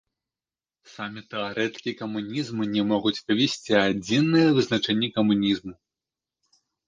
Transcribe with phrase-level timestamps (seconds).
[0.93, 5.73] Самі тэарэтыкі камунізму не могуць вывесці адзінае вызначэнне камунізму.